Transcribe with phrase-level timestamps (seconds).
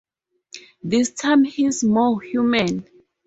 [0.81, 2.85] This time he's more human.